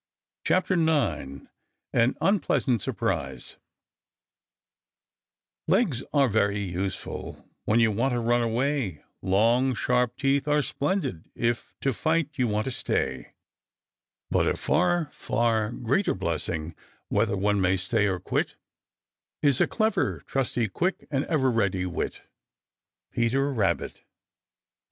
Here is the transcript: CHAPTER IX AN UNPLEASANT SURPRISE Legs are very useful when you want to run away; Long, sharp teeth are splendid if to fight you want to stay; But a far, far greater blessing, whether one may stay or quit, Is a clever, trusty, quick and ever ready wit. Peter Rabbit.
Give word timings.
CHAPTER 0.43 0.73
IX 0.73 1.45
AN 1.93 2.15
UNPLEASANT 2.21 2.81
SURPRISE 2.81 3.57
Legs 5.67 6.03
are 6.11 6.27
very 6.27 6.57
useful 6.57 7.47
when 7.65 7.79
you 7.79 7.91
want 7.91 8.13
to 8.13 8.19
run 8.19 8.41
away; 8.41 9.03
Long, 9.21 9.75
sharp 9.75 10.17
teeth 10.17 10.47
are 10.47 10.63
splendid 10.63 11.29
if 11.35 11.75
to 11.81 11.93
fight 11.93 12.31
you 12.39 12.47
want 12.47 12.65
to 12.65 12.71
stay; 12.71 13.33
But 14.31 14.47
a 14.47 14.57
far, 14.57 15.11
far 15.13 15.71
greater 15.71 16.15
blessing, 16.15 16.73
whether 17.09 17.37
one 17.37 17.61
may 17.61 17.77
stay 17.77 18.07
or 18.07 18.19
quit, 18.19 18.55
Is 19.43 19.61
a 19.61 19.67
clever, 19.67 20.23
trusty, 20.25 20.67
quick 20.67 21.07
and 21.11 21.25
ever 21.25 21.51
ready 21.51 21.85
wit. 21.85 22.23
Peter 23.11 23.53
Rabbit. 23.53 24.01